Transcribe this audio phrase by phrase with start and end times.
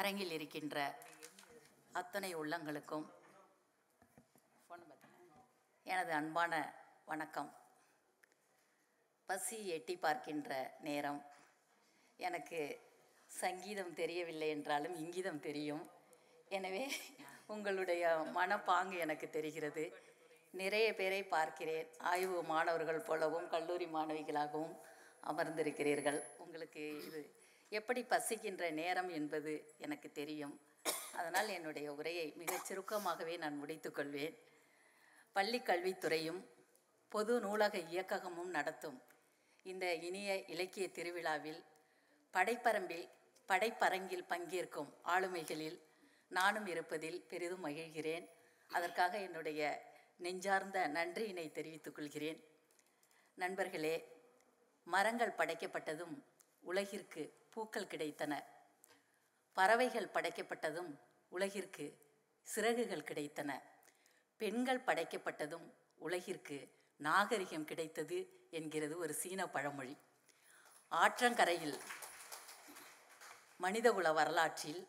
[0.00, 0.76] அரங்கில் இருக்கின்ற
[2.00, 3.06] அத்தனை உள்ளங்களுக்கும்
[5.86, 6.52] எனது அன்பான
[7.10, 7.50] வணக்கம்.
[9.28, 10.50] பசி எட்டி பார்க்கின்ற
[10.86, 11.20] நேரம்.
[12.16, 12.60] எனக்கு
[13.30, 15.84] சங்கீதம் தெரியவில்லை என்றாலும் இங்கிதம் தெரியும்.
[16.58, 16.84] எனவே
[17.46, 18.04] உங்களுடைய
[18.38, 19.84] மனப்பாங்கு எனக்கு தெரிகிறது.
[20.62, 21.90] நிறைய பேரை பார்க்கிறேன்.
[22.12, 24.74] ஆய்வு மாணவர்கள் போலவும் கல்லூரி மாணவிகளாகவும்
[25.32, 26.20] அமர்ந்திருக்கிறீர்கள்.
[26.46, 27.22] உங்களுக்கு இது
[27.70, 30.54] எப்படி பசிக்கின்ற நேரம் என்பது எனக்கு தெரியும்.
[31.12, 34.36] அதனால் என்னுடைய உரையை மிகச் சுருக்கமாகவே நான் முடித்துக்கொள்வேன்
[35.32, 36.40] பள்ளி கல்வித்துறையும்
[37.08, 39.02] பொது நூலக இயக்ககமும் நடத்தும்
[39.62, 41.64] இந்த இனிய இலக்கிய திருவிழாவில்
[42.32, 43.06] படைப்பரம்பில்
[43.48, 45.78] படைப்பரங்கில் பங்கேற்கும் ஆளுமைகளில்
[46.28, 48.26] நானும் இருப்பதில் பெரிதும் மகிழ்கிறேன்.
[48.70, 49.60] அதற்காக என்னுடைய
[50.16, 52.40] நெஞ்சார்ந்த நன்றியினை தெரிவித்துக் கொள்கிறேன்.
[53.34, 53.94] நண்பர்களே
[54.84, 56.16] மரங்கள் படைக்கப்பட்டதும்
[56.60, 58.44] உலகிற்கு பூக்கள் கிடைத்தன.
[59.52, 61.98] பறவைகள் படைக்கப்பட்டதும் உலகிற்கு
[62.42, 63.60] சிறகுகள் கிடைத்தன.
[64.36, 69.96] பெண்கள் படைக்கப்பட்டதும் உலகிற்கு நாகரிகம் கிடைத்தது என்கிறது ஒரு சீன பழமொழி.
[70.90, 71.78] ஆற்றங்கரையில்
[73.56, 74.88] மனிதகுல வரலாற்றில்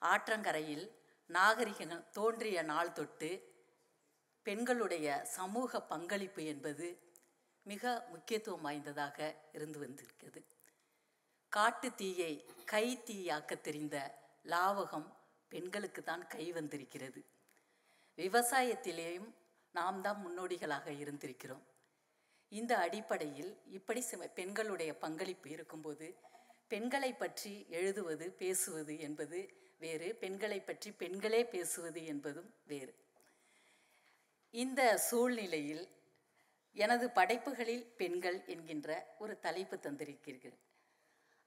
[0.00, 0.90] ஆற்றங்கரையில்
[1.26, 3.54] நாகரிகங்கள் தோன்றிய நாள் தொட்டு
[4.42, 7.14] பெண்களுடைய சமூக பங்களிப்பு என்பது
[7.62, 10.46] மிக முக்கியத்துவம் வாய்ந்ததாக இருந்து வந்திருக்கிறது.
[11.56, 12.32] காட்டு தீயை
[12.70, 13.96] கை தீயாக்க தெரிந்த
[14.52, 15.06] லாவகம்
[15.52, 17.20] பெண்களுக்கு தான் கை வந்திருக்கிறது.
[18.18, 19.30] விவசாயத்திலேயும்
[19.74, 21.64] நாம் தான் முன்னோடிகளாக இருந்திருக்கிறோம்.
[22.52, 26.08] இந்த அடிப்படையில் இப்படி சில பெண்களுடைய பங்களிப்பு இருக்கும்போது
[26.68, 29.40] பெண்களை பற்றி எழுதுவது பேசுவது என்பது
[29.78, 32.94] வேறு பெண்களை பற்றி பெண்களே பேசுவது என்பதும் வேறு.
[34.54, 35.84] இந்த சூழ்நிலையில்
[36.76, 40.58] எனது படைப்புகளில் பெண்கள் என்கின்ற ஒரு தலைப்பு தந்திருக்கிறீர்கள்.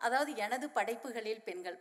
[0.05, 1.77] அதாவது எனது படைப்புகளில் பெண்கள்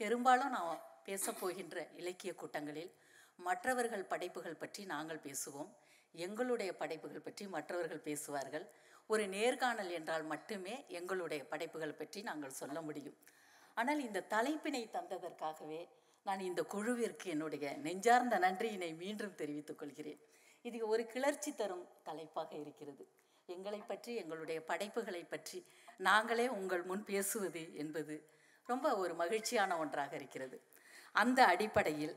[0.00, 2.92] பெரும்பாலும் நான் பேசப்போகின்ற இலக்கிய கூட்டங்களில்
[3.38, 5.70] மற்றவர்கள் படைப்புகள் பற்றி நாங்கள் பேசுவோம்.
[6.14, 8.64] எங்களுடைய படைப்புகள் பற்றி மற்றவர்கள் பேசுவார்கள்.
[9.12, 13.16] ஒரு நேர்காணல் என்றால் மட்டுமே எங்களுடைய படைப்புகள் பற்றி நாங்கள் சொல்ல முடியும்.
[13.76, 15.80] ஆனால் இந்த தலைப்பினை தந்ததற்காகவே
[16.26, 20.20] நான் இந்த குழுவிற்கு என்னுடைய நெஞ்சார்ந்த நன்றியினை மீண்டும் தெரிவித்துக் கொள்கிறேன்.
[20.64, 23.04] இது ஒரு கிளர்ச்சி தரும் தலைப்பாக இருக்கிறது.
[23.54, 25.58] எங்களை பற்றி எங்களுடைய படைப்புகளை பற்றி
[26.08, 28.14] நாங்களே உங்கள் முன் பேசுவது என்பது
[28.66, 30.56] ரொம்ப ஒரு மகிழ்ச்சியான ஒன்றாக இருக்கிறது.
[31.14, 32.16] அந்த அடிப்படையில்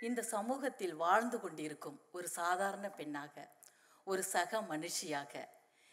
[0.00, 3.34] இந்த சமூகத்தில் வாழ்ந்து கொண்டிருக்கும் ஒரு சாதாரண பெண்ணாக
[4.06, 5.32] ஒரு சக மனுஷியாக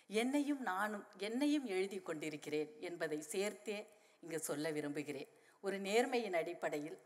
[0.09, 3.77] என்னையும் நானும் என்னையும் எழுதி கொண்டிருக்கிறேன் என்பதை சேர்த்தே
[4.21, 5.29] இங்கு சொல்ல விரும்புகிறேன்.
[5.63, 6.97] ஒரு நேர்மையின் அடிப்படையில்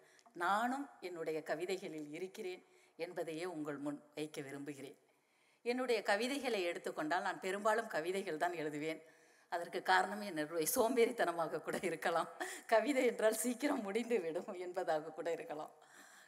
[0.46, 2.64] நானும் என்னுடைய கவிதைகளில் இருக்கிறேன்
[2.96, 4.98] என்பதையே உங்கள் முன் வைக்க விரும்புகிறேன்.
[5.62, 9.02] என்னுடைய கவிதைகளை எடுத்துக்கொண்டால் நான் பெரும்பாலும் கவிதைகள் தான் எழுதுவேன்.
[9.50, 12.28] அதற்கு காரணம் என்னுடைய சோம்பேறித்தனமாக கூட இருக்கலாம்.
[12.68, 15.72] கவிதை என்றால் சீக்கிரம் முடிந்து விடும் என்பதாக கூட இருக்கலாம்.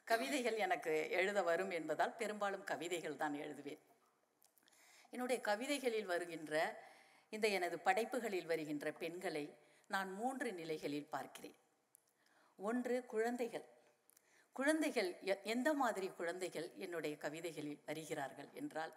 [0.03, 3.79] கவிதைகள் எனக்கு எழுத வரும் என்பதால் பெரும்பாலும் கவிதைகள் தான் எழுதுவேன்.
[5.09, 6.83] என்னுடைய கவிதைகளில் வருகின்ற
[7.29, 9.57] இந்த எனது படைப்புகளில் வருகின்ற பெண்களை
[9.87, 11.55] நான் மூன்று நிலைகளில் பார்க்கிறேன்.
[12.55, 13.65] ஒன்று குழந்தைகள்.
[14.51, 18.93] குழந்தைகள் எ- எந்த மாதிரி குழந்தைகள் என்னுடைய கவிதைகளில் வருகிறார்கள் என்றால்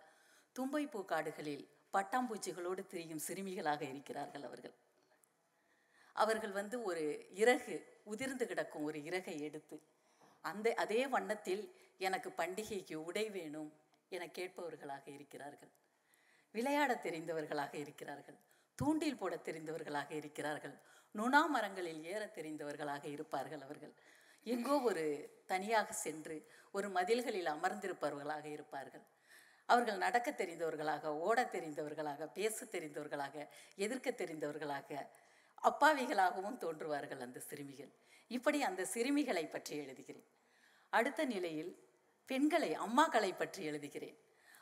[0.52, 4.74] தும்பை பூக்காடுகளில் பட்டாம்பூச்சிகளோடு திரியும் சிறுமிகளாக இருக்கிறார்கள் அவர்கள்.
[6.12, 9.82] அவர்கள் வந்து ஒரு இறகு உதிர்ந்து கிடக்கும் ஒரு இறகை எடுத்து
[10.40, 13.72] அந்த அதே வண்ணத்தில் எனக்கு பண்டிகைக்கு உடை வேணும்
[14.08, 15.68] என கேட்பவர்களாக இருக்கிறார்கள்.
[16.52, 18.34] விளையாடத் தெரிந்தவர்களாக இருக்கிறார்கள்.
[18.74, 20.74] தூண்டில் போட தெரிந்தவர்களாக இருக்கிறார்கள்.
[21.14, 23.92] நுணா மரங்களில் ஏறத் தெரிந்தவர்களாக இருப்பார்கள் அவர்கள்.
[24.44, 25.04] எங்கோ ஒரு
[25.46, 29.02] தனியாக சென்று ஒரு மதில்களில் அமர்ந்திருப்பவர்களாக இருப்பார்கள்.
[29.66, 35.06] அவர்கள் நடக்க தெரிந்தவர்களாக ஓடத் தெரிந்தவர்களாக பேசத் தெரிந்தவர்களாக எதிர்க்க தெரிந்தவர்களாக
[35.62, 37.92] அப்பாவிகளாகவும் தோன்றுவார்கள் அந்த சிறுமிகள்.
[38.28, 40.24] இப்படி அந்த சிறுமிகளை பற்றி எழுதுகிறேன்.
[40.90, 41.88] அடுத்த நிலையில்
[42.26, 44.16] பெண்களை அம்மாக்களை பற்றி எழுதுகிறேன்.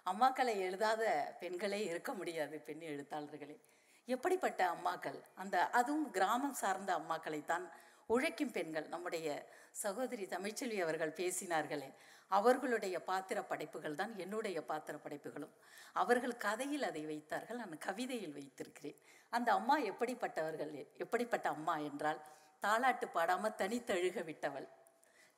[0.06, 3.60] அம்மாக்களை எழுதாத பெண்களே இருக்க முடியாது பெண் எழுத்தாளர்களே.
[4.06, 5.22] எப்படிப்பட்ட அம்மாக்கள்?
[5.34, 7.70] அந்த அதுவும் கிராமம் சார்ந்த அம்மாக்களைத்தான்
[8.06, 8.88] உழைக்கும் பெண்கள்.
[8.88, 11.94] நம்முடைய சகோதரி தமிழ்ச்செல்வி அவர்கள் பேசினார்களே
[12.36, 15.54] அவர்களுடைய பாத்திர படைப்புகள் தான் என்னுடைய பாத்திர படைப்புகளும்
[16.02, 17.60] அவர்கள் கதையில் அதை வைத்தார்கள்.
[17.62, 18.98] நான் கவிதையில் வைத்திருக்கிறேன்.
[19.36, 20.72] அந்த அம்மா எப்படிப்பட்டவர்கள்?
[21.04, 22.20] எப்படிப்பட்ட அம்மா என்றால்
[22.64, 24.68] தாளாட்டு பாடாமல் தனித்தழுக விட்டவள்.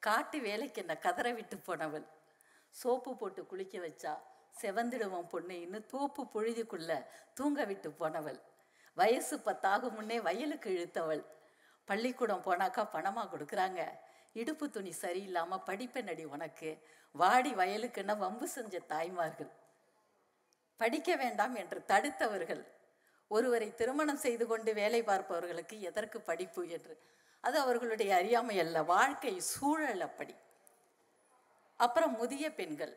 [0.02, 2.06] காட்டு வேலைக்கு என்ன கதற விட்டு போனவள்.
[2.80, 4.12] சோப்பு போட்டு குளிக்க வச்சா
[4.60, 6.92] செவந்திடுவோம் பொண்ணு இன்னும் தோப்பு பொழுதுக்குள்ள
[7.38, 8.38] தூங்க விட்டு போனவள்.
[8.96, 11.22] வயசு பத்தாகும் முன்னே வயலுக்கு இழுத்தவள்.
[11.88, 13.80] பள்ளிக்கூடம் போனாக்கா பணமாக கொடுக்குறாங்க.
[14.40, 16.70] இடுப்பு துணி சரியில்லாமல் படிப்பென்னடி உனக்கு.
[17.14, 19.50] வாடி வயலுக்குன்னா வம்பு செஞ்ச தாய்மார்கள்.
[20.80, 22.62] படிக்க வேண்டாம் என்று தடுத்தவர்கள்.
[23.30, 26.94] ஒருவரை திருமணம் செய்து கொண்டு வேலை பார்ப்பவர்களுக்கு எதற்கு படிப்பு என்று.
[27.44, 30.34] அது அவர்களுடைய அறியாமை அல்ல வாழ்க்கை சூழல் அப்படி.
[31.80, 32.94] அப்புறம் முதிய பெண்கள்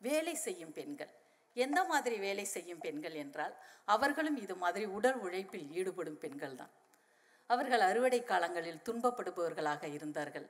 [0.00, 1.12] வேலை செய்யும் பெண்கள்.
[1.56, 3.54] எந்த மாதிரி வேலை செய்யும் பெண்கள் என்றால்
[3.94, 6.72] அவர்களும் இது மாதிரி உடல் உழைப்பில் ஈடுபடும் பெண்கள் தான்
[7.50, 10.46] அவர்கள் அறுவடை காலங்களில் துன்பப்படுபவர்களாக இருந்தார்கள்.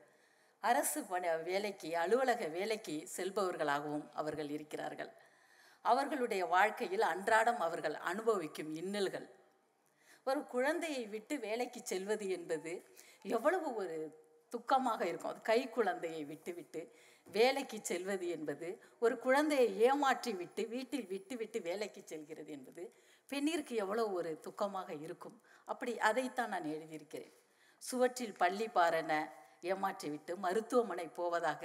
[0.60, 5.10] அரசு பணி வேலைக்கு அலுவலக வேலைக்கு செல்பவர்களாகவும் அவர்கள் இருக்கிறார்கள்.
[5.80, 9.26] அவர்களுடைய வாழ்க்கையில் அன்றாடம் அவர்கள் அனுபவிக்கும் இன்னல்கள்.
[10.24, 12.72] ஒரு குழந்தையை விட்டு வேலைக்கு செல்வது என்பது
[13.22, 13.98] எவ்வளவு ஒரு
[14.52, 15.30] துக்கமாக இருக்கும்.
[15.30, 16.80] அது கை குழந்தையை விட்டுவிட்டு
[17.26, 18.68] வேலைக்கு செல்வது என்பது
[18.98, 22.82] ஒரு குழந்தையை ஏமாற்றி விட்டு வீட்டில் விட்டு விட்டு வேலைக்கு செல்கிறது என்பது
[23.26, 25.42] பெண்ணிற்கு எவ்வளவு ஒரு துக்கமாக இருக்கும்.
[25.64, 27.34] அப்படி அதைத்தான் நான் எழுதியிருக்கிறேன்.
[27.82, 29.12] சுவற்றில் பள்ளி பாறன
[29.72, 31.62] ஏமாற்றிவிட்டு மருத்துவமனை போவதாக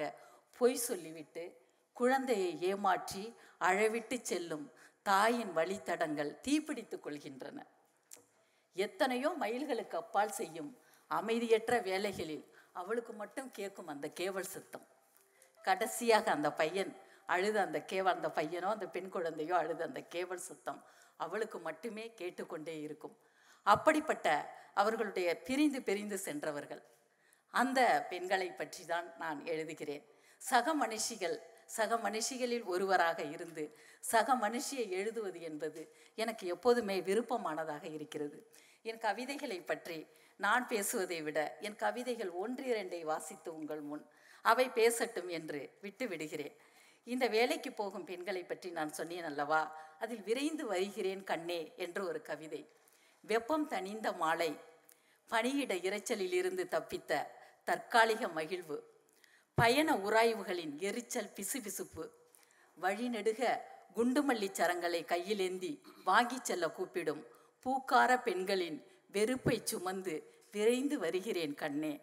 [0.60, 1.44] பொய் சொல்லிவிட்டு
[1.98, 3.24] குழந்தையை ஏமாற்றி
[3.68, 4.66] அழவிட்டு செல்லும்
[5.06, 7.60] தாயின் வழித்தடங்கள் தீப்பிடித்துக் கொள்கின்றன.
[8.76, 10.72] எத்தனையோ மைல்களுக்கு அப்பால் செய்யும்
[11.12, 12.46] அமைதியற்ற வேலைகளில்
[12.82, 14.86] அவளுக்கு மட்டும் கேட்கும் அந்த கேவல் சத்தம்.
[15.66, 16.94] கடைசியாக அந்த பையன்
[17.34, 20.80] அழுது அந்த கேவல் அந்த பையனோ அந்த பெண் குழந்தையோ அழுது அந்த கேவல் சத்தம்
[21.24, 23.16] அவளுக்கு மட்டுமே கேட்டுக்கொண்டே இருக்கும்.
[23.66, 24.28] அப்படிப்பட்ட
[24.82, 26.82] அவர்களுடைய பிரிந்து பிரிந்து சென்றவர்கள்.
[27.54, 30.04] அந்த பெண்களை பற்றி தான் நான் எழுதுகிறேன்.
[30.42, 31.38] சக மனுஷிகள்
[31.78, 33.64] சக மனுஷிகளில் ஒருவராக இருந்து
[34.04, 35.82] சக மனுஷியை எழுதுவது என்பது
[36.16, 38.40] எனக்கு எப்போதுமே விருப்பமானதாக இருக்கிறது.
[38.82, 40.00] என் கவிதைகளை பற்றி
[40.40, 44.04] நான் பேசுவதை விட என் கவிதைகள் ஒன்றிரண்டை வாசித்து உங்கள் முன்
[44.46, 46.56] அவை பேசட்டும் என்று விட்டு விடுகிறேன்.
[47.08, 49.62] இந்த வேலைக்கு போகும் பெண்களை பற்றி நான் சொன்னேன் அல்லவா?
[50.00, 52.62] அதில் விரைந்து வருகிறேன் கண்ணே என்று ஒரு கவிதை.
[53.24, 54.52] வெப்பம் தணிந்த மாலை
[55.30, 57.12] பணியிட இரைச்சலில் இருந்து தப்பித்த
[57.64, 58.90] தற்காலிக மகிழ்வு.
[59.54, 62.10] பயண உராய்வுகளின் எரிச்சல் பிசுபிசுப்பு.
[62.82, 63.58] வழிநெடுக
[63.96, 67.26] குண்டுமல்லி சரங்களை கையிலேந்தி வாங்கிச் செல்ல கூப்பிடும்
[67.66, 72.00] பூக்கார பெண்களின் வெறுப்பை சுமந்து விரைந்து வருகிறேன் கண்ணே.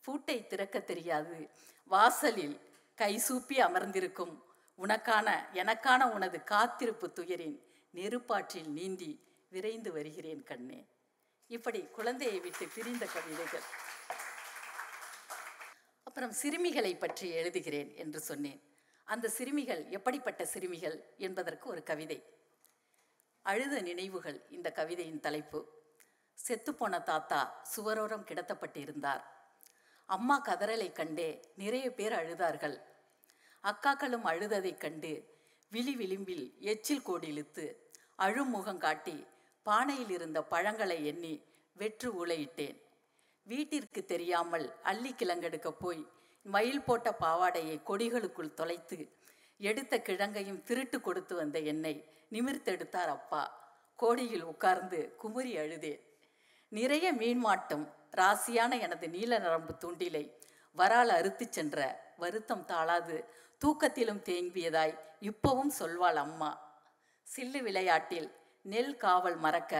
[0.00, 1.48] பூட்டை திறக்க தெரியாது.
[1.84, 2.60] வாசலில்
[2.96, 4.42] கைசூப்பி அமர்ந்திருக்கும்
[4.78, 7.58] உனக்கான எனக்கான உனது காத்திருப்பு துயரின்
[7.94, 10.86] நெருப்பாற்றில் நீந்தி விரைந்து வருகிறேன் கண்ணே.
[11.46, 13.87] இப்படி குழந்தையை விட்டு பிரிந்த கவிதைகள்.
[16.18, 18.62] அப்புறம் சிறுமிகளை பற்றி எழுதுகிறேன் என்று சொன்னேன்.
[19.04, 22.24] அந்த சிறுமிகள் எப்படிப்பட்ட சிறுமிகள் என்பதற்கு ஒரு கவிதை.
[23.42, 25.60] அழுத நினைவுகள் இந்த கவிதையின் தலைப்பு.
[26.48, 29.22] செத்துப்போன தாத்தா சுவரோரம் கிடத்தப்பட்டிருந்தார்.
[30.06, 32.76] அம்மா கதறலை கண்டே நிறைய பேர் அழுதார்கள்.
[33.64, 35.12] அக்காக்களும் அழுததைக் கண்டு
[35.68, 39.26] விழி விளிம்பில் எச்சில் கோடி இழுத்து அழுமுகம் காட்டி
[39.66, 42.78] பானையில் இருந்த பழங்களை எண்ணி வெற்று உலையிட்டேன்
[43.48, 46.02] வீட்டிற்கு தெரியாமல் அள்ளி கிழங்கெடுக்க போய்
[46.46, 48.98] மயில் போட்ட பாவாடையை கொடிகளுக்குள் தொலைத்து
[49.60, 51.94] எடுத்த கிழங்கையும் திருட்டு கொடுத்து வந்த என்னை
[52.32, 53.42] நிமிர்த்தெடுத்தார் அப்பா.
[53.98, 56.02] கோடியில் உட்கார்ந்து குமுறி அழுதேன்
[56.72, 57.84] நிறைய மீன் மாட்டும்
[58.16, 60.24] ராசியான எனது நீல நரம்பு தூண்டிலை
[60.76, 61.78] வரால் அறுத்துச் சென்ற
[62.16, 63.16] வருத்தம் தாளாது
[63.60, 66.50] தூக்கத்திலும் தேங்கியதாய் இப்பவும் சொல்வாள் அம்மா.
[67.26, 68.28] சில்லு விளையாட்டில்
[68.64, 69.74] நெல் காவல் மறக்க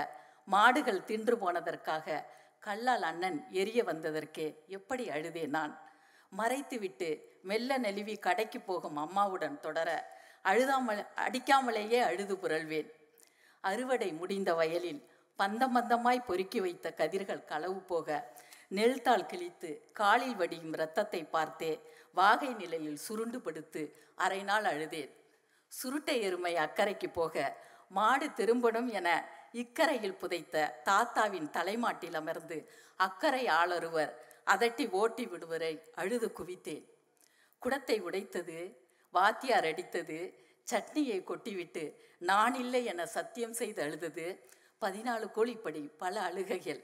[0.49, 2.06] மாடுகள் தின்று போனதற்காக
[2.62, 5.72] கல்லால் அண்ணன் எரிய வந்ததற்கே எப்படி அழுதே நான்?
[6.32, 7.08] மறைத்துவிட்டு
[7.43, 9.88] மெல்ல நெளிவி கடைக்கு போகும் அம்மாவுடன் தொடர
[10.43, 12.88] அழுதாமல் அடிக்காமலேயே அழுது புரள்வேன்.
[13.64, 15.00] அறுவடை முடிந்த வயலில்
[15.38, 18.08] பந்தம் பந்தமாய் பொறுக்கி வைத்த கதிர்கள் களவு போக
[18.69, 21.72] நெல்தாள் கிழித்து காலில் வடியும் இரத்தத்தை பார்த்தே
[22.12, 23.82] வாகை நிலையில் சுருண்டு படுத்து
[24.15, 25.12] அரை நாள் அழுதேன்.
[25.72, 27.34] சுருட்டை எருமை அக்கறைக்கு போக
[27.88, 29.08] மாடு திரும்பணும் என
[29.62, 30.56] இக்கரையில் புதைத்த
[30.88, 32.58] தாத்தாவின் தலைமாட்டில் அமர்ந்து
[33.06, 34.12] அக்கறை ஆளொருவர்
[34.53, 36.84] அதட்டி ஓட்டி விடுவரை அழுது குவித்தேன்.
[37.62, 38.58] குடத்தை உடைத்தது
[39.15, 40.19] வாத்தியார் அடித்தது
[40.67, 41.84] சட்னியை கொட்டிவிட்டு
[42.31, 44.27] நான் இல்லை என சத்தியம் செய்து அழுதது
[44.82, 46.82] பதினாலு கோழிப்படி பல அழுகைகள்.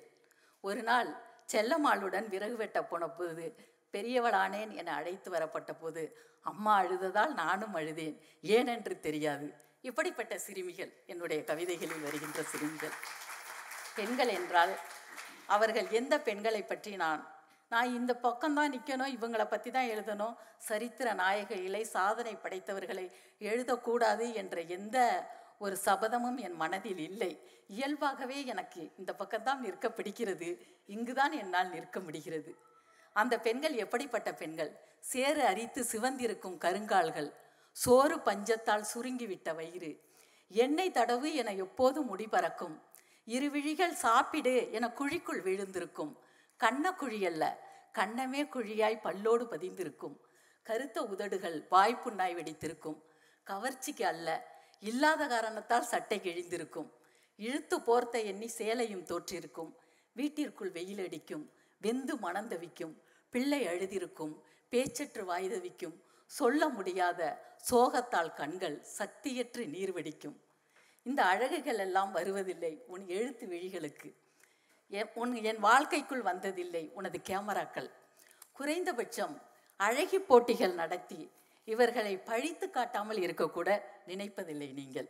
[0.64, 1.10] ஒரு நாள்
[1.52, 3.46] செல்லம்மாளுடன் விறகு வெட்ட போன போது
[3.94, 6.02] பெரியவளானேன் என அழைத்து வரப்பட்ட போது
[6.50, 8.16] அம்மா அழுததால் நானும் அழுதேன்.
[8.56, 9.48] ஏனென்று தெரியாது.
[9.88, 12.94] இப்படிப்பட்ட சிறுமிகள் என்னுடைய கவிதைகளில் வருகின்ற சிறுமிகள்.
[13.96, 14.74] பெண்கள் என்றால்
[15.46, 17.22] அவர்கள் எந்த பெண்களை பற்றி நான்
[17.72, 20.34] நான் இந்த பக்கம்தான் நிற்கணும் இவங்களை பற்றி தான் எழுதணும்
[20.68, 23.06] சரித்திர நாயகிகளை சாதனை படைத்தவர்களை
[23.48, 24.98] எழுதக்கூடாது என்ற எந்த
[25.58, 27.30] ஒரு சபதமும் என் மனதில் இல்லை.
[27.76, 30.48] இயல்பாகவே எனக்கு இந்த பக்கம்தான் நிற்க பிடிக்கிறது
[30.94, 32.52] இங்குதான் என்னால் நிற்க முடிகிறது.
[33.16, 34.72] அந்த பெண்கள் எப்படிப்பட்ட பெண்கள்?
[35.12, 37.30] சேறு அரித்து சிவந்திருக்கும் கருங்கால்கள்
[37.74, 39.92] சோறு பஞ்சத்தால் சுருங்கிவிட்ட வயிறு.
[40.50, 42.76] எண்ணெய் தடவு என எப்போது முடி பறக்கும்.
[43.26, 46.12] இருவிழிகள் சாப்பிடு என குழிக்குள் விழுந்திருக்கும்.
[46.60, 47.44] கண்ண குழியல்ல
[47.92, 50.16] கண்ணமே குழியாய் பல்லோடு பதிந்திருக்கும்.
[50.62, 52.98] கருத்த உதடுகள் வாய்ப்புண்ணாய் வெடித்திருக்கும்.
[53.46, 54.28] கவர்ச்சிக்கு அல்ல
[54.80, 56.88] இல்லாத காரணத்தால் சட்டை கிழிந்திருக்கும்.
[57.38, 59.72] இழுத்து போர்த்த எண்ணி சேலையும் தோற்றிருக்கும்.
[60.16, 61.44] வீட்டிற்குள் வெயில் அடிக்கும்
[61.80, 62.94] வெந்து மணந்தவிக்கும்
[63.30, 64.34] பிள்ளை அழுதிருக்கும்
[64.70, 70.36] பேச்சற்று வாய்தவிக்கும் சொல்ல முடியாத சோகத்தால் கண்கள் சக்தியற்று நீர் வெடிக்கும்.
[71.02, 74.14] இந்த அழகுகள் எல்லாம் வருவதில்லை உன் எழுத்து விழிகளுக்கு.
[75.14, 77.90] உன் என் வாழ்க்கைக்குள் வந்ததில்லை உனது கேமராக்கள்.
[78.52, 79.42] குறைந்தபட்சம்
[79.76, 81.30] அழகி போட்டிகள் நடத்தி
[81.64, 85.08] இவர்களை பழித்து காட்டாமல் இருக்கக்கூட நினைப்பதில்லை நீங்கள்.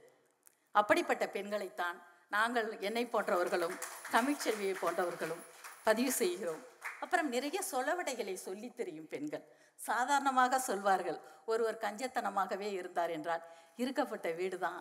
[0.72, 3.74] அப்படிப்பட்ட பெண்களைத்தான் நாங்கள் என்னை போன்றவர்களும்
[4.12, 5.42] தமிழ்ச்செல்வியை போன்றவர்களும்
[5.84, 6.64] பதிவு செய்கிறோம்.
[7.00, 9.44] அப்புறம் நிறைய சொலவடைகளை சொல்லித் தெரியும் பெண்கள்.
[9.78, 11.18] சாதாரணமாக சொல்வார்கள்.
[11.52, 13.42] ஒருவர் கஞ்சத்தனமாகவே இருந்தார் என்றால்
[13.82, 14.80] இருக்கப்பட்ட வீடு தான்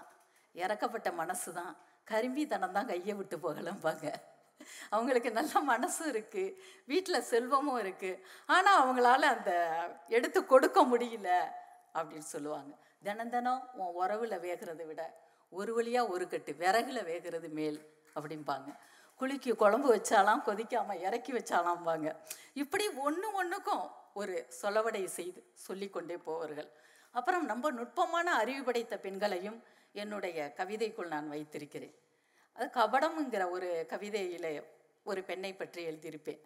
[0.56, 1.74] இறக்கப்பட்ட மனசு தான்
[2.12, 4.08] கரும்பித்தனம் தான் கையை விட்டு போகலம்பாங்க
[4.96, 6.56] அவங்களுக்கு நல்ல மனசும் இருக்குது
[6.92, 8.22] வீட்டில் செல்வமும் இருக்குது
[8.56, 9.52] ஆனால் அவங்களால அந்த
[10.18, 11.30] எடுத்து கொடுக்க முடியல
[11.98, 12.72] அப்படின்னு சொல்லுவாங்க.
[13.08, 15.02] தினம் தினம் உன் உறவில் வேகிறத விட
[15.52, 17.80] ஒரு வழியாக ஒரு கட்டு விறகுல வேகிறது மேல்
[18.18, 18.70] அப்படிம்பாங்க.
[19.20, 22.08] குளிக்கு குழம்பு வச்சாலாம் கொதிக்காமல் இறக்கி வச்சாலாம்பாங்க.
[22.64, 23.86] இப்படி ஒன்று ஒன்றுக்கும்
[24.20, 26.70] ஒரு சொலவடை செய்து சொல்லிக்கொண்டே போவார்கள்.
[27.16, 29.60] அப்புறம் ரொம்ப நுட்பமான அறிவு படைத்த பெண்களையும்
[30.04, 31.96] என்னுடைய கவிதைக்குள் நான் வைத்திருக்கிறேன்.
[32.56, 34.50] அது கபடம்ங்கிற ஒரு கவிதையில்
[35.12, 36.42] ஒரு பெண்ணை பற்றி எழுதியிருப்பேன்.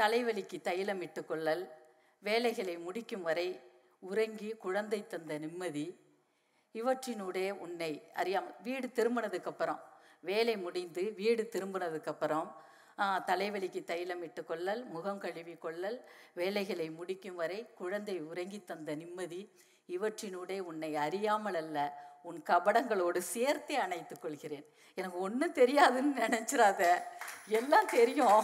[0.00, 1.64] தலைவலிக்கு தைலம் இட்டுக்கொள்ளல்
[2.22, 3.48] வேலைகளை முடிக்கும் வரை
[4.02, 5.86] உறங்கி குழந்தை தந்த நிம்மதி
[6.74, 9.80] இவற்றினுடைய உன்னை அறியாமல் வீடு திரும்பினதுக்கப்புறம்
[10.28, 12.48] வேலை முடிந்து வீடு திரும்பினதுக்கப்புறம்
[13.28, 15.98] தலைவலிக்கு தைலம் இட்டு கொள்ளல் முகம் கழுவி கொள்ளல்
[16.40, 19.42] வேலைகளை முடிக்கும் வரை குழந்தை உறங்கி தந்த நிம்மதி
[19.96, 21.78] இவற்றினூடே உன்னை அறியாமல் அல்ல
[22.28, 24.66] உன் கபடங்களோடு சேர்த்தே அணைத்துக் கொள்கிறேன்.
[24.98, 26.82] எனக்கு ஒன்றும் தெரியாதுன்னு நினச்சிடாத
[27.58, 28.42] எல்லாம் தெரியும்.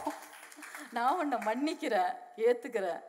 [0.96, 2.14] நான் உன்னை மன்னிக்கிறேன்
[2.46, 3.02] ஏற்றுக்கிறேன்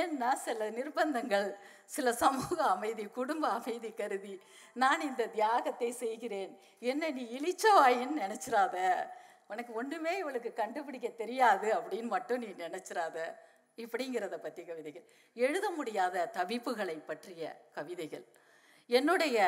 [0.00, 1.48] ஏன்னா சில நிர்பந்தங்கள்
[1.94, 4.34] சில சமூக அமைதி குடும்ப அமைதி கருதி
[4.82, 6.52] நான் இந்த தியாகத்தை செய்கிறேன்.
[6.90, 8.76] என்ன நீ இழிச்சவாயின்னு நினச்சிடாத
[9.52, 13.18] உனக்கு ஒன்றுமே இவளுக்கு கண்டுபிடிக்க தெரியாது அப்படின்னு மட்டும் நீ நினச்சிடாத
[13.82, 15.06] இப்படிங்கிறத பற்றி கவிதைகள்.
[15.46, 17.42] எழுத முடியாத தவிப்புகளை பற்றிய
[17.76, 18.24] கவிதைகள்.
[18.90, 19.38] என்னுடைய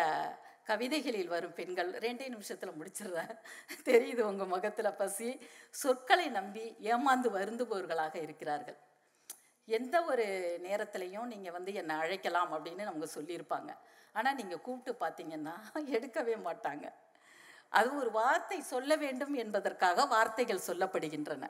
[0.70, 3.34] கவிதைகளில் வரும் பெண்கள் ரெண்டே நிமிஷத்தில் முடிச்சிடுறேன்.
[3.88, 5.30] தெரியுது உங்கள் முகத்தில் பசி.
[5.82, 8.78] சொற்களை நம்பி ஏமாந்து வருந்துபவர்களாக இருக்கிறார்கள்.
[9.78, 10.26] எந்த ஒரு
[10.66, 13.70] நேரத்துலையும் நீங்கள் வந்து என்னை அழைக்கலாம் அப்படின்னு நமக்கு சொல்லியிருப்பாங்க.
[14.18, 15.56] ஆனால் நீங்கள் கூப்பிட்டு பார்த்தீங்கன்னா
[15.96, 16.86] எடுக்கவே மாட்டாங்க.
[17.78, 21.44] அது ஒரு வார்த்தை சொல்ல வேண்டும் என்பதற்காக வார்த்தைகள் சொல்லப்படுகின்றன.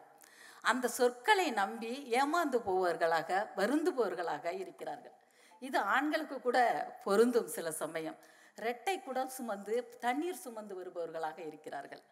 [0.70, 5.16] அந்த சொற்களை நம்பி ஏமாந்து போவர்களாக வருந்துபவர்களாக இருக்கிறார்கள்.
[5.58, 6.58] இது ஆண்களுக்கு கூட
[7.04, 8.18] பொருந்தும் சில சமயம்.
[8.56, 12.02] ரெட்டை குடம் சுமந்து தண்ணீர் சுமந்து வருபவர்களாக இருக்கிறார்கள்.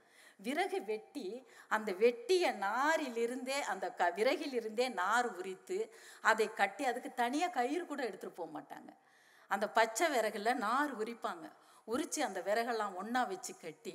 [0.47, 1.27] விறகு வெட்டி
[1.69, 5.79] அந்த வெட்டிய நாரிலிருந்தே அந்த க விறகிலிருந்தே நார் உரித்து
[6.31, 8.91] அதை கட்டி அதுக்கு தனியாக கயிறு கூட எடுத்துகிட்டு போக மாட்டாங்க.
[9.50, 11.47] அந்த பச்சை விறகுல நார் உரிப்பாங்க.
[11.92, 13.95] உரித்து அந்த விறகெல்லாம் ஒன்றா வச்சு கட்டி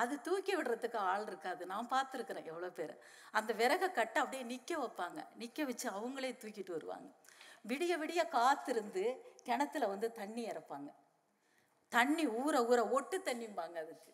[0.00, 1.62] அது தூக்கி விடுறதுக்கு ஆள் இருக்காது.
[1.72, 2.94] நான் பார்த்துருக்குறேன் எவ்வளோ பேர்.
[3.38, 5.20] அந்த விறகை கட்ட அப்படியே நிற்க வைப்பாங்க.
[5.42, 7.08] நிற்க வச்சு அவங்களே தூக்கிட்டு வருவாங்க.
[7.70, 9.04] விடிய விடிய காத்திருந்து
[9.48, 10.90] கிணத்துல வந்து தண்ணி இறப்பாங்க.
[11.92, 14.12] தண்ணி ஊற ஊற ஒட்டு தண்ணிம்பாங்க அதுக்கு.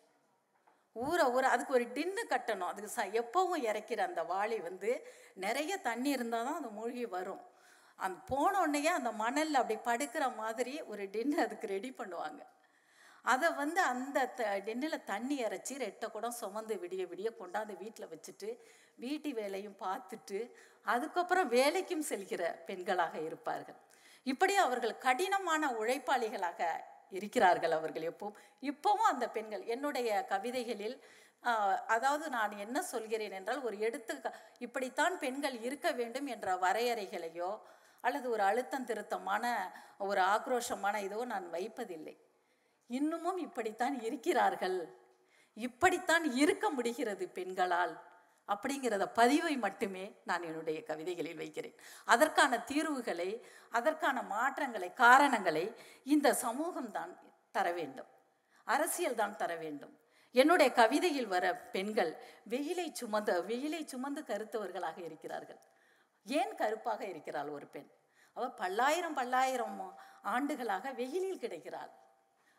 [0.95, 2.69] ஊற ஊற அதுக்கு ஒரு டின்னு கட்டணும்.
[2.71, 4.91] அதுக்கு ச எப்பவும் இறக்கிற அந்த வாளி வந்து
[5.45, 7.43] நிறைய தண்ணி இருந்தால் தான் அது மூழ்கி வரும்.
[7.99, 12.41] அந்த போன உடனேயே அந்த மணலில் அப்படி படுக்கிற மாதிரி ஒரு டின்னு அதுக்கு ரெடி பண்ணுவாங்க.
[13.31, 18.49] அதை வந்து அந்த த டின்னில் தண்ணி இறைச்சி ரெட்டை குடம் சுமந்து விடிய விடிய கொண்டாந்து வீட்டில் வச்சுட்டு
[19.03, 20.39] வீட்டு வேலையும் பார்த்துட்டு
[20.93, 23.77] அதுக்கப்புறம் வேலைக்கும் செல்கிற பெண்களாக இருப்பார்கள்.
[24.31, 26.61] இப்படி அவர்கள் கடினமான உழைப்பாளிகளாக
[27.17, 28.37] இருக்கிறார்கள் அவர்கள் எப்பவும்
[28.69, 29.63] இப்போவும் அந்த பெண்கள்.
[29.73, 30.97] என்னுடைய கவிதைகளில்
[31.95, 34.13] அதாவது நான் என்ன சொல்கிறேன் என்றால் ஒரு எடுத்து
[34.65, 37.51] இப்படித்தான் பெண்கள் இருக்க வேண்டும் என்ற வரையறைகளையோ
[38.03, 39.45] அல்லது ஒரு அழுத்தம் திருத்தமான
[40.07, 42.15] ஒரு ஆக்ரோஷமான இதோ நான் வைப்பதில்லை.
[42.87, 44.95] இன்னமும் இப்படித்தான் இருக்கிறார்கள்.
[45.53, 48.01] இப்படித்தான் இருக்க முடிகிறது பெண்களால்.
[48.47, 51.75] அப்படிங்கிறத பதிவை மட்டுமே நான் என்னுடைய கவிதைகளில் வைக்கிறேன்.
[52.05, 57.19] அதற்கான தீர்வுகளை அதற்கான மாற்றங்களை காரணங்களை இந்த சமூகம் தான்
[57.51, 58.07] தர வேண்டும்.
[58.63, 59.99] அரசியல் தான் தர வேண்டும்.
[60.31, 62.17] என்னுடைய கவிதையில் வர பெண்கள்
[62.49, 65.59] வெயிலை சுமந்த வெயிலை சுமந்து கருத்தவர்களாக இருக்கிறார்கள்.
[66.25, 67.89] ஏன் கருப்பாக இருக்கிறாள் ஒரு பெண்?
[68.33, 71.91] அவள் பல்லாயிரம் பல்லாயிரம் ஆண்டுகளாக வெயிலில் கிடைக்கிறாள்.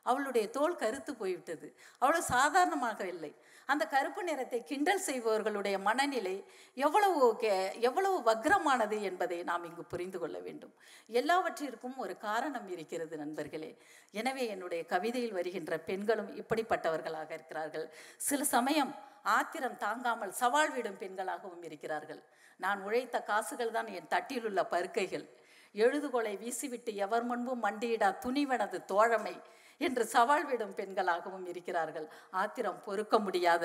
[0.07, 1.75] அவளுடைய தோல் கருத்து போய்விட்டது.
[2.01, 3.35] அவ்வளோ சாதாரணமாக இல்லை.
[3.67, 6.45] அந்த கருப்பு நிறத்தை கிண்டல் செய்பவர்களுடைய மனநிலை
[6.75, 10.75] எவ்வளவு கே- எவ்வளவு வக்ரமானது என்பதை நாம் இங்கு புரிந்து கொள்ள வேண்டும்.
[11.07, 13.77] எல்லாவற்றிற்கும் ஒரு காரணம் இருக்கிறது நண்பர்களே.
[14.11, 17.91] எனவே என்னுடைய கவிதையில் வருகின்ற பெண்களும் இப்படிப்பட்டவர்களாக இருக்கிறார்கள்.
[18.17, 22.23] சில சமயம் ஆத்திரம் தாங்காமல் சவால் விடும் பெண்களாகவும் இருக்கிறார்கள்.
[22.57, 25.29] நான் உழைத்த காசுகள் தான் என் தட்டில் உள்ள பருக்கைகள்.
[25.75, 29.41] எழுதுகோலை வீசிவிட்டு எவர் முன்பும் மண்டியிடா துணிவனது தோழமை.
[29.81, 32.09] என்று சவால் விடும் பெண்களாகவும் இருக்கிறார்கள்.
[32.43, 33.65] ஆத்திரம் பொறுக்க முடியாத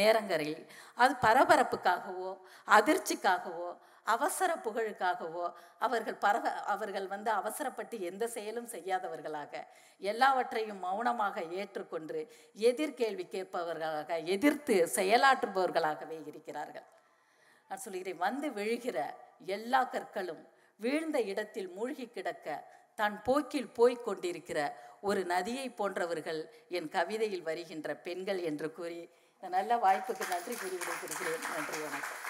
[0.00, 0.62] நேரங்களில்.
[0.94, 2.30] அது பரபரப்புக்காகவோ
[2.78, 3.68] அதிர்ச்சிக்காகவோ
[4.14, 5.44] அவசர புகழுக்காகவோ
[5.78, 9.62] அவர்கள் பரவ அவர்கள் வந்து அவசரப்பட்டு எந்த செயலும் செய்யாதவர்களாக
[10.02, 12.20] எல்லாவற்றையும் மௌனமாக ஏற்றுக்கொண்டு
[12.70, 16.86] எதிர்கேள்வி கேட்பவர்களாக எதிர்த்து செயலாற்றுபவர்களாகவே இருக்கிறார்கள்.
[17.70, 18.98] நான் சொல்கிறேன் வந்து விழுகிற
[19.56, 20.42] எல்லா கற்களும்
[20.80, 22.56] வீழ்ந்த இடத்தில் மூழ்கி கிடக்க
[22.98, 24.58] தன் போக்கில் போய்க் கொண்டிருக்கிற
[25.08, 26.40] ஒரு நதியை போன்றவர்கள்
[26.78, 29.00] என் கவிதையில் வருகின்ற பெண்கள் என்று கூறி
[29.34, 31.44] இந்த நல்ல வாய்ப்புக்கு நன்றி கூறி விடைபெறுகிறேன்.
[31.56, 32.25] நன்றி வணக்கம்.